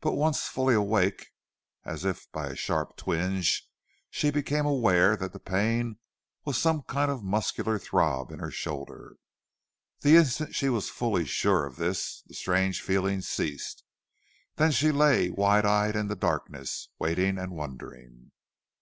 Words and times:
But 0.00 0.12
once 0.14 0.44
fully 0.48 0.72
awakened, 0.74 1.26
as 1.84 2.06
if 2.06 2.32
by 2.32 2.46
a 2.46 2.56
sharp 2.56 2.96
twinge, 2.96 3.68
she 4.08 4.30
became 4.30 4.64
aware 4.64 5.18
that 5.18 5.34
the 5.34 5.38
pain 5.38 5.98
was 6.46 6.56
some 6.56 6.80
kind 6.84 7.10
of 7.10 7.22
muscular 7.22 7.78
throb 7.78 8.32
in 8.32 8.38
her 8.38 8.50
shoulder. 8.50 9.16
The 10.00 10.16
instant 10.16 10.54
she 10.54 10.70
was 10.70 10.88
fully 10.88 11.26
sure 11.26 11.66
of 11.66 11.76
this 11.76 12.22
the 12.22 12.32
strange 12.32 12.80
feeling 12.80 13.20
ceased. 13.20 13.84
Then 14.56 14.72
she 14.72 14.92
lay 14.92 15.28
wide 15.28 15.66
eyed 15.66 15.94
in 15.94 16.08
the 16.08 16.16
darkness, 16.16 16.88
waiting 16.98 17.36
and 17.36 17.52
wondering. 17.52 18.30